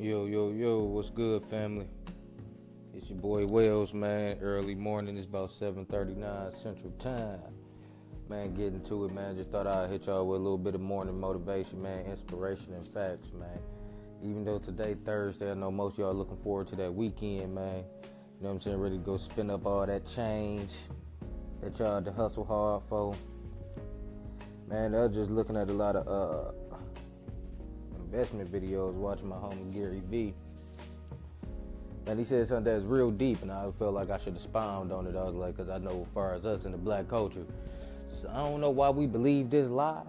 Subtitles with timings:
[0.00, 1.86] Yo, yo, yo, what's good, family?
[2.94, 4.38] It's your boy Wells, man.
[4.40, 7.52] Early morning, it's about 7.39 Central Time.
[8.30, 9.34] Man, getting to it, man.
[9.34, 12.82] Just thought I'd hit y'all with a little bit of morning motivation, man, inspiration and
[12.82, 13.58] facts, man.
[14.22, 17.76] Even though today, Thursday, I know most y'all looking forward to that weekend, man.
[17.76, 18.80] You know what I'm saying?
[18.80, 20.76] Ready to go spin up all that change
[21.60, 23.14] that y'all had to hustle hard for.
[24.66, 26.52] Man, I was just looking at a lot of uh,
[28.12, 30.34] investment videos, watching my homie Gary Vee.
[32.06, 35.06] And he said something that's real deep, and I felt like I should expound on
[35.06, 35.14] it.
[35.14, 37.44] I was like, because I know as far as us in the black culture,
[38.10, 40.02] so I don't know why we believe this lie,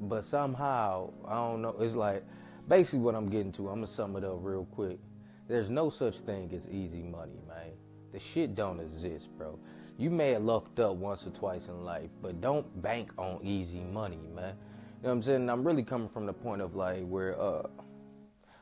[0.00, 2.22] but somehow, I don't know, it's like,
[2.68, 4.98] basically what I'm getting to, I'm going to sum it up real quick.
[5.46, 7.72] There's no such thing as easy money, man.
[8.12, 9.58] The shit don't exist, bro.
[9.98, 13.80] You may have lucked up once or twice in life, but don't bank on easy
[13.92, 14.54] money, man.
[14.96, 15.50] You know what I'm saying?
[15.50, 17.68] I'm really coming from the point of like where, uh,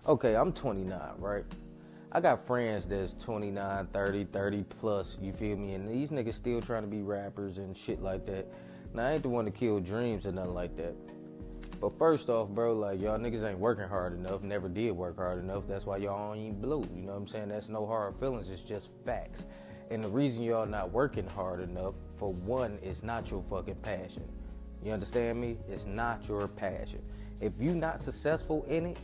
[0.08, 1.44] okay, I'm 29, right?
[2.10, 5.74] I got friends that's 29, 30, 30 plus, you feel me?
[5.74, 8.46] And these niggas still trying to be rappers and shit like that.
[8.92, 10.94] Now, I ain't the one to kill dreams or nothing like that.
[11.80, 15.38] But first off, bro, like y'all niggas ain't working hard enough, never did work hard
[15.38, 15.64] enough.
[15.68, 16.84] That's why y'all ain't blue.
[16.94, 17.48] You know what I'm saying?
[17.48, 19.44] That's no hard feelings, it's just facts.
[19.90, 24.24] And the reason y'all not working hard enough, for one, is not your fucking passion.
[24.84, 25.56] You understand me?
[25.68, 27.00] It's not your passion.
[27.40, 28.98] If you're not successful in it,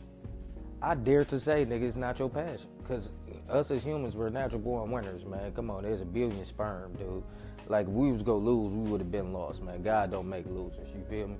[0.81, 2.69] I dare to say, nigga, it's not your passion.
[2.87, 3.09] Cause
[3.49, 5.51] us as humans, we're natural born winners, man.
[5.53, 7.23] Come on, there's a billion sperm, dude.
[7.67, 9.81] Like if we was going to lose, we would have been lost, man.
[9.81, 10.87] God don't make losers.
[10.95, 11.37] You feel me?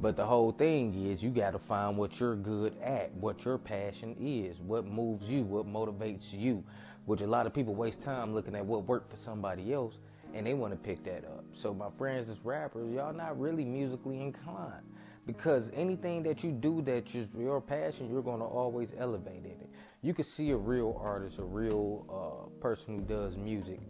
[0.00, 3.58] But the whole thing is you got to find what you're good at, what your
[3.58, 6.64] passion is, what moves you, what motivates you.
[7.04, 9.98] Which a lot of people waste time looking at what worked for somebody else
[10.38, 11.44] and they want to pick that up.
[11.52, 14.84] So my friends as rappers, y'all not really musically inclined
[15.26, 19.50] because anything that you do that is your passion, you're going to always elevate in
[19.50, 19.68] it.
[20.00, 23.80] You can see a real artist, a real uh, person who does music.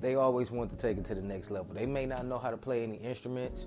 [0.00, 1.74] They always want to take it to the next level.
[1.74, 3.66] They may not know how to play any instruments,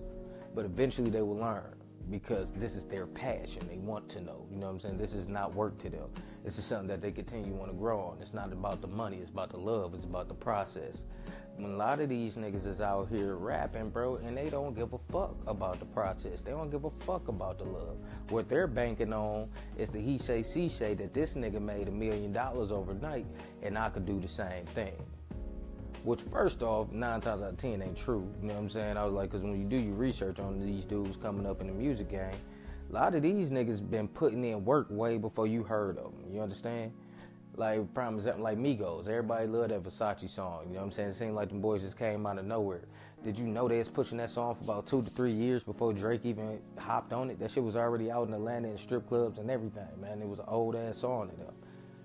[0.56, 1.76] but eventually they will learn
[2.10, 3.68] because this is their passion.
[3.68, 4.46] They want to know.
[4.50, 4.98] You know what I'm saying?
[4.98, 6.10] This is not work to them.
[6.44, 8.18] This is something that they continue want to grow on.
[8.22, 9.18] It's not about the money.
[9.18, 9.94] It's about the love.
[9.94, 11.02] It's about the process.
[11.60, 15.00] A lot of these niggas is out here rapping, bro, and they don't give a
[15.12, 16.42] fuck about the process.
[16.42, 17.98] They don't give a fuck about the love.
[18.30, 21.92] What they're banking on is the he say, she say that this nigga made a
[21.92, 23.26] million dollars overnight
[23.64, 24.94] and I could do the same thing.
[26.04, 28.32] Which, first off, nine times out of ten ain't true.
[28.42, 28.96] You know what I'm saying?
[28.96, 31.68] I was like, because when you do your research on these dudes coming up in
[31.68, 32.36] the music game,
[32.90, 36.24] a lot of these niggas been putting in work way before you heard of them.
[36.32, 36.92] You understand?
[37.58, 39.08] Like, prime example, like Migos.
[39.08, 40.66] Everybody loved that Versace song.
[40.68, 41.10] You know what I'm saying?
[41.10, 42.82] It seemed like them boys just came out of nowhere.
[43.24, 45.92] Did you know they was pushing that song for about two to three years before
[45.92, 47.40] Drake even hopped on it?
[47.40, 50.22] That shit was already out in Atlanta in strip clubs and everything, man.
[50.22, 51.48] It was an old ass song them.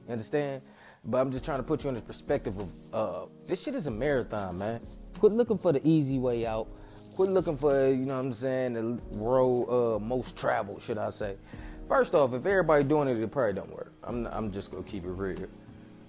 [0.06, 0.62] You understand?
[1.04, 3.86] But I'm just trying to put you in the perspective of uh, this shit is
[3.86, 4.80] a marathon, man.
[5.18, 6.66] Quit looking for the easy way out.
[7.14, 11.10] Quit looking for, you know what I'm saying, the road uh, most traveled, should I
[11.10, 11.36] say.
[11.88, 13.92] First off, if everybody doing it, it probably don't work.
[14.04, 15.38] I'm, I'm just gonna keep it real.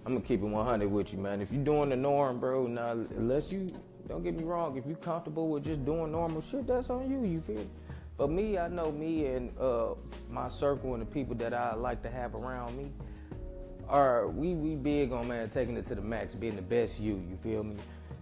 [0.06, 1.42] I'm gonna keep it 100 with you, man.
[1.42, 3.70] If you're doing the norm, bro, now unless you,
[4.08, 7.24] don't get me wrong, if you comfortable with just doing normal shit, that's on you.
[7.24, 7.66] You feel?
[8.18, 9.96] But me, I know me and uh,
[10.30, 12.92] my circle and the people that I like to have around me
[13.90, 17.22] are we we big on man taking it to the max, being the best you.
[17.30, 17.76] You feel me?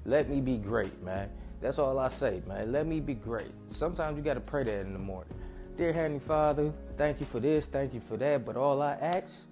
[0.05, 1.29] Let me be great, man.
[1.61, 2.71] That's all I say, man.
[2.71, 3.51] Let me be great.
[3.69, 5.33] Sometimes you gotta pray that in the morning.
[5.81, 8.45] Dear Heavenly Father, thank you for this, thank you for that.
[8.45, 9.45] But all I ask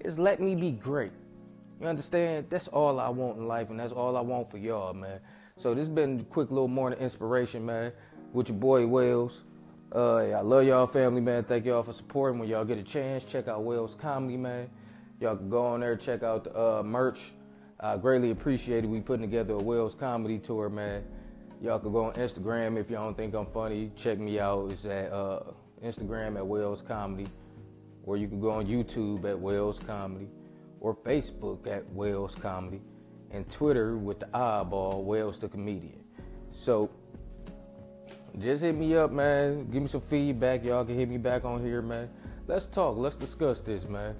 [0.00, 1.12] is let me be great.
[1.80, 2.46] You understand?
[2.50, 5.20] That's all I want in life, and that's all I want for y'all, man.
[5.54, 7.92] So this has been a quick little morning inspiration, man,
[8.32, 9.42] with your boy Wells.
[9.94, 11.44] Uh, I love y'all family, man.
[11.44, 12.40] Thank y'all for supporting.
[12.40, 14.68] When y'all get a chance, check out Wells Comedy, man.
[15.20, 17.30] Y'all can go on there, check out the uh, merch.
[17.78, 18.88] I greatly appreciate it.
[18.88, 21.04] We putting together a Wells Comedy tour, man.
[21.62, 23.92] Y'all can go on Instagram if y'all don't think I'm funny.
[23.96, 24.72] Check me out.
[24.72, 25.44] It's at uh,
[25.84, 27.26] Instagram at Wells Comedy,
[28.04, 30.28] or you can go on YouTube at Wells Comedy,
[30.80, 32.80] or Facebook at Wells Comedy,
[33.32, 36.04] and Twitter with the eyeball Wells the Comedian.
[36.54, 36.90] So
[38.40, 39.70] just hit me up, man.
[39.70, 40.62] Give me some feedback.
[40.62, 42.08] Y'all can hit me back on here, man.
[42.46, 42.96] Let's talk.
[42.96, 44.14] Let's discuss this, man.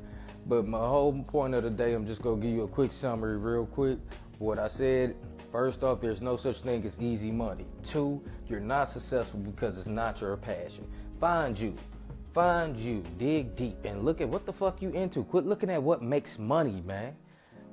[0.47, 3.37] But my whole point of the day, I'm just gonna give you a quick summary,
[3.37, 3.99] real quick.
[4.39, 5.17] What I said.
[5.51, 7.65] First off, there's no such thing as easy money.
[7.85, 10.87] Two, you're not successful because it's not your passion.
[11.19, 11.75] Find you.
[12.33, 13.03] Find you.
[13.19, 15.25] Dig deep and look at what the fuck you into.
[15.25, 17.15] Quit looking at what makes money, man.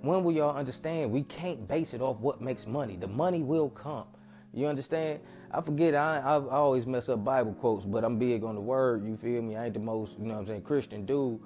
[0.02, 2.96] When will y'all understand we can't base it off what makes money?
[2.96, 4.06] The money will come.
[4.54, 5.20] You understand?
[5.52, 8.62] I forget, I, I, I always mess up Bible quotes, but I'm big on the
[8.62, 9.56] word, you feel me?
[9.56, 11.40] I ain't the most, you know what I'm saying, Christian dude.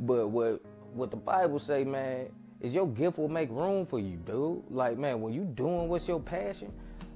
[0.00, 0.62] But what
[0.94, 2.28] what the Bible say, man,
[2.62, 4.62] is your gift will make room for you, dude.
[4.70, 6.70] Like, man, when you doing what's your passion,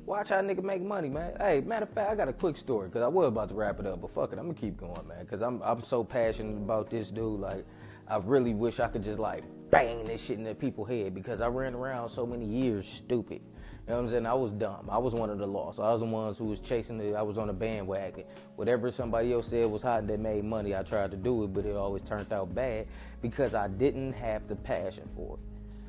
[0.04, 1.37] watch how nigga make money, man.
[1.38, 3.78] Hey, matter of fact, I got a quick story because I was about to wrap
[3.78, 6.56] it up, but fuck it, I'm gonna keep going, man, because I'm I'm so passionate
[6.56, 7.40] about this dude.
[7.40, 7.64] Like,
[8.08, 11.40] I really wish I could just like bang this shit in the people's head because
[11.40, 13.40] I ran around so many years stupid.
[13.40, 14.26] You know what I'm saying?
[14.26, 14.88] I was dumb.
[14.90, 15.78] I was one of the lost.
[15.78, 17.14] I was the ones who was chasing the.
[17.14, 18.25] I was on the bandwagon.
[18.56, 21.64] Whatever somebody else said was hot that made money, I tried to do it, but
[21.64, 22.87] it always turned out bad
[23.22, 25.40] because I didn't have the passion for it.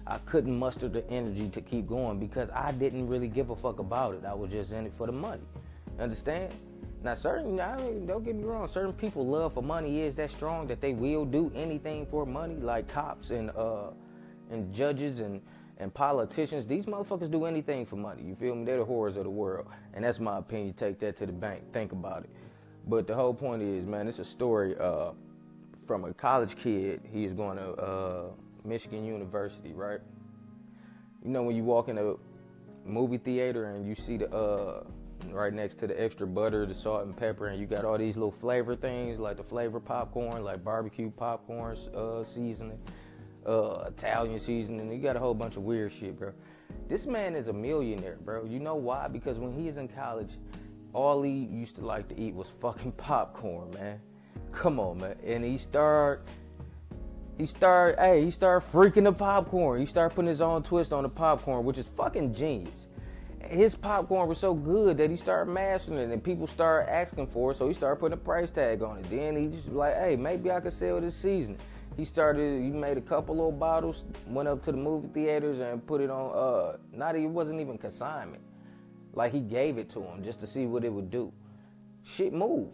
[0.05, 3.79] I couldn't muster the energy to keep going because I didn't really give a fuck
[3.79, 4.25] about it.
[4.25, 5.41] I was just in it for the money.
[5.99, 6.53] Understand?
[7.03, 10.31] Now, certain, I mean, don't get me wrong, certain people love for money is that
[10.31, 13.91] strong that they will do anything for money, like cops and uh
[14.49, 15.41] and judges and
[15.77, 16.65] and politicians.
[16.65, 18.23] These motherfuckers do anything for money.
[18.23, 18.65] You feel me?
[18.65, 20.73] They're the horrors of the world, and that's my opinion.
[20.73, 21.69] Take that to the bank.
[21.71, 22.29] Think about it.
[22.87, 25.11] But the whole point is, man, it's a story uh,
[25.87, 27.01] from a college kid.
[27.11, 28.29] He is going to uh,
[28.65, 30.01] Michigan University, right?
[31.23, 32.15] You know when you walk in a
[32.85, 34.83] movie theater and you see the uh,
[35.31, 38.15] right next to the extra butter, the salt and pepper, and you got all these
[38.15, 42.79] little flavor things like the flavor popcorn, like barbecue popcorn uh, seasoning,
[43.45, 44.91] uh, Italian seasoning.
[44.91, 46.31] You got a whole bunch of weird shit, bro.
[46.87, 48.45] This man is a millionaire, bro.
[48.45, 49.07] You know why?
[49.07, 50.37] Because when he was in college,
[50.93, 53.99] all he used to like to eat was fucking popcorn, man.
[54.51, 55.15] Come on, man.
[55.25, 56.23] And he started
[57.37, 59.79] he started, hey, he started freaking the popcorn.
[59.79, 62.87] He started putting his own twist on the popcorn, which is fucking genius.
[63.47, 67.51] His popcorn was so good that he started mastering it, and people started asking for
[67.51, 67.57] it.
[67.57, 69.03] So he started putting a price tag on it.
[69.05, 71.57] Then he just like, hey, maybe I could sell this season.
[71.95, 72.61] He started.
[72.61, 76.09] He made a couple little bottles, went up to the movie theaters and put it
[76.09, 76.35] on.
[76.35, 78.41] Uh, not even wasn't even consignment.
[79.13, 81.31] Like he gave it to him just to see what it would do.
[82.03, 82.71] Shit move.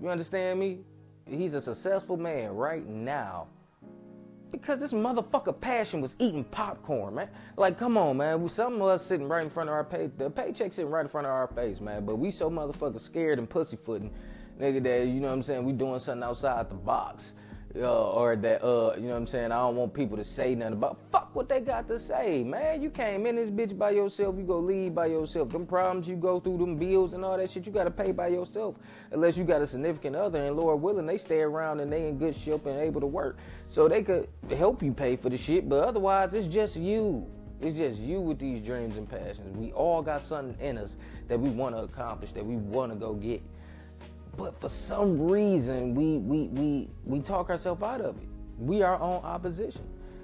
[0.00, 0.80] You understand me?
[1.26, 3.48] He's a successful man right now
[4.50, 7.28] because this motherfucker passion was eating popcorn, man.
[7.56, 8.48] Like, come on, man.
[8.48, 11.08] Some of us sitting right in front of our pay, the paycheck sitting right in
[11.08, 12.04] front of our face, man.
[12.04, 14.12] But we so motherfucker scared and pussyfooting,
[14.60, 14.82] nigga.
[14.82, 15.64] That you know what I'm saying?
[15.64, 17.32] We doing something outside the box
[17.76, 19.52] uh, or that uh, you know what I'm saying.
[19.52, 22.80] I don't want people to say nothing about fuck what they got to say, man.
[22.82, 24.36] You came in this bitch by yourself.
[24.36, 25.50] You go leave by yourself.
[25.50, 28.12] Them problems you go through, them bills and all that shit, you got to pay
[28.12, 28.76] by yourself.
[29.10, 32.18] Unless you got a significant other, and Lord willing, they stay around and they in
[32.18, 33.36] good shape and able to work,
[33.68, 35.68] so they could help you pay for the shit.
[35.68, 37.26] But otherwise, it's just you.
[37.60, 39.56] It's just you with these dreams and passions.
[39.56, 40.96] We all got something in us
[41.28, 43.42] that we want to accomplish, that we want to go get.
[44.36, 48.28] But for some reason, we we we we talk ourselves out of it.
[48.58, 49.82] We are on opposition.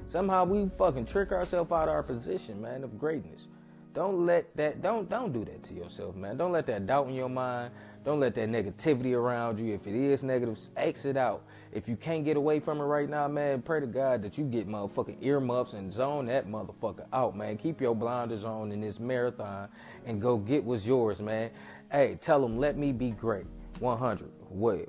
[0.08, 3.46] Somehow we fucking trick ourselves out of our position, man, of greatness.
[3.94, 6.36] Don't let that don't don't do that to yourself, man.
[6.36, 7.72] Don't let that doubt in your mind.
[8.04, 9.74] Don't let that negativity around you.
[9.74, 11.42] If it is negative, exit out.
[11.72, 14.44] If you can't get away from it right now, man, pray to God that you
[14.44, 17.58] get motherfucking earmuffs and zone that motherfucker out, man.
[17.58, 19.68] Keep your blinders on in this marathon
[20.06, 21.50] and go get what's yours, man.
[21.90, 23.46] Hey, tell them, let me be great.
[23.80, 24.88] 100 Wells.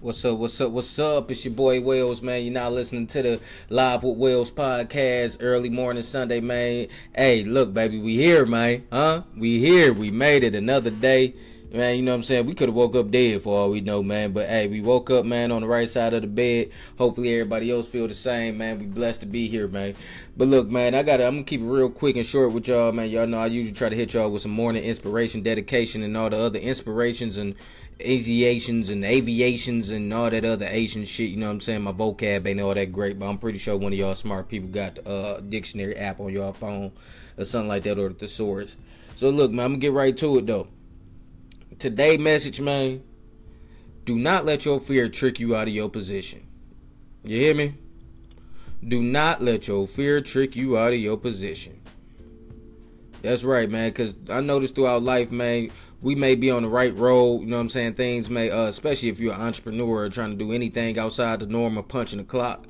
[0.00, 0.38] What's up?
[0.38, 0.70] What's up?
[0.72, 1.30] What's up?
[1.30, 2.42] It's your boy Wells, man.
[2.42, 6.88] You're now listening to the Live with Wells podcast, early morning Sunday, man.
[7.14, 8.86] Hey, look, baby, we here, man.
[8.92, 9.22] Huh?
[9.36, 9.92] We here.
[9.92, 11.34] We made it another day
[11.72, 12.46] man, you know what I'm saying?
[12.46, 14.32] We could have woke up dead for all we know, man.
[14.32, 16.70] But hey, we woke up, man, on the right side of the bed.
[16.96, 18.78] Hopefully everybody else feel the same, man.
[18.78, 19.94] We blessed to be here, man.
[20.36, 22.92] But look, man, I gotta I'm gonna keep it real quick and short with y'all,
[22.92, 23.10] man.
[23.10, 26.30] Y'all know I usually try to hit y'all with some morning inspiration, dedication, and all
[26.30, 27.54] the other inspirations and
[28.00, 31.30] aviations and aviations and all that other Asian shit.
[31.30, 31.82] You know what I'm saying?
[31.82, 34.68] My vocab ain't all that great, but I'm pretty sure one of y'all smart people
[34.68, 36.92] got the uh, dictionary app on y'all phone
[37.36, 38.76] or something like that or the thesaurus.
[39.16, 40.68] So look, man, I'm gonna get right to it though
[41.78, 43.02] today message, man,
[44.04, 46.46] do not let your fear trick you out of your position.
[47.24, 47.74] You hear me?
[48.86, 51.80] Do not let your fear trick you out of your position.
[53.22, 53.92] That's right, man.
[53.92, 55.70] Cause I noticed throughout life, man,
[56.00, 57.40] we may be on the right road.
[57.40, 57.94] You know what I'm saying?
[57.94, 61.46] Things may, uh, especially if you're an entrepreneur or trying to do anything outside the
[61.46, 62.66] norm of punching the clock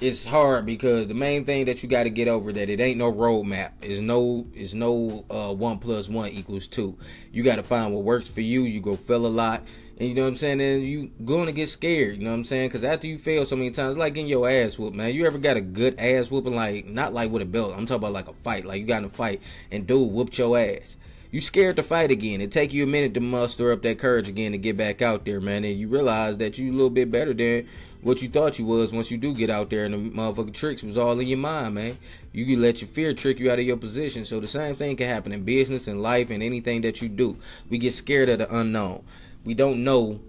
[0.00, 2.98] it's hard because the main thing that you got to get over that it ain't
[2.98, 3.72] no roadmap.
[3.82, 6.98] Is no is no uh, one plus one equals two.
[7.32, 8.62] You got to find what works for you.
[8.62, 9.62] You go fail a lot,
[9.98, 10.60] and you know what I'm saying.
[10.60, 12.16] And you to get scared.
[12.18, 12.68] You know what I'm saying?
[12.68, 15.14] Because after you fail so many times, like getting your ass whooped, man.
[15.14, 16.54] You ever got a good ass whooping?
[16.54, 17.72] Like not like with a belt.
[17.76, 18.64] I'm talking about like a fight.
[18.64, 20.96] Like you got in a fight and dude whooped your ass.
[21.34, 22.40] You scared to fight again.
[22.40, 25.24] It take you a minute to muster up that courage again to get back out
[25.24, 25.64] there, man.
[25.64, 27.66] And you realize that you a little bit better than
[28.02, 30.84] what you thought you was once you do get out there and the motherfucking tricks
[30.84, 31.98] was all in your mind, man.
[32.30, 34.24] You can let your fear trick you out of your position.
[34.24, 37.36] So the same thing can happen in business and life and anything that you do.
[37.68, 39.02] We get scared of the unknown.
[39.44, 40.20] We don't know,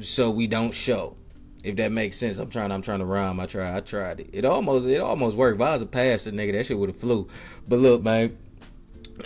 [0.00, 1.16] so we don't show.
[1.62, 2.72] If that makes sense, I'm trying.
[2.72, 3.38] I'm trying to rhyme.
[3.38, 3.76] I try.
[3.76, 4.30] I tried it.
[4.32, 4.88] It almost.
[4.88, 5.60] It almost worked.
[5.60, 7.28] If I was a pastor, nigga, that shit would have flew.
[7.68, 8.36] But look, man.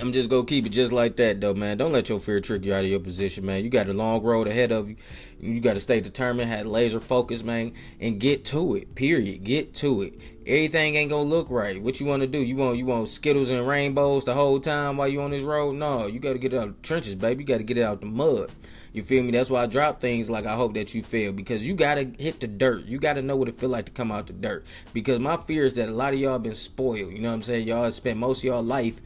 [0.01, 1.79] I'm just gonna keep it just like that, though, man.
[1.79, 3.65] Don't let your fear trick you out of your position, man.
[3.65, 4.97] You got a long road ahead of you.
[5.41, 8.95] You got to stay determined, have laser focus, man, and get to it.
[8.95, 9.43] Period.
[9.45, 10.15] Get to it.
[10.47, 11.83] Everything ain't gonna look right.
[11.83, 12.39] What you want to do?
[12.39, 15.75] You want you want skittles and rainbows the whole time while you on this road?
[15.75, 17.43] No, you got to get out of the trenches, baby.
[17.43, 18.51] You got to get it out the mud.
[18.93, 19.31] You feel me?
[19.31, 22.41] That's why I drop things like I hope that you feel because you gotta hit
[22.41, 22.85] the dirt.
[22.85, 24.67] You gotta know what it feel like to come out the dirt.
[24.93, 27.11] Because my fear is that a lot of y'all been spoiled.
[27.11, 27.69] You know what I'm saying?
[27.69, 29.01] Y'all spent most of y'all life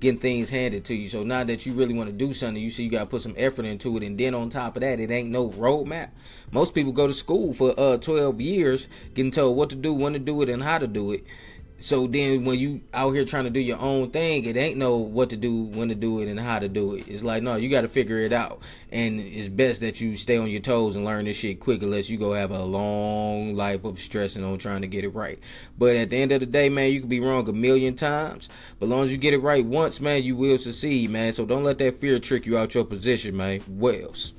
[0.00, 1.08] getting things handed to you.
[1.08, 3.34] So now that you really want to do something, you see you gotta put some
[3.36, 4.02] effort into it.
[4.02, 6.10] And then on top of that, it ain't no roadmap.
[6.50, 10.12] Most people go to school for uh 12 years, getting told what to do, when
[10.12, 11.24] to do it, and how to do it.
[11.78, 14.96] So then when you out here trying to do your own thing, it ain't know
[14.96, 17.06] what to do, when to do it, and how to do it.
[17.06, 18.62] It's like, no, you got to figure it out.
[18.90, 22.08] And it's best that you stay on your toes and learn this shit quick unless
[22.08, 25.38] you go have a long life of stressing on trying to get it right.
[25.76, 28.48] But at the end of the day, man, you can be wrong a million times.
[28.78, 31.34] But as long as you get it right once, man, you will succeed, man.
[31.34, 33.62] So don't let that fear trick you out your position, man.
[33.68, 34.32] Wells.